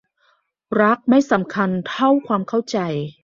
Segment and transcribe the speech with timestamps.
[0.81, 2.77] รักไม่สำคัญเท่าความเข้าใจ